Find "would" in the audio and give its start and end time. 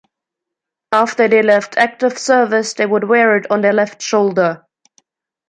2.87-3.03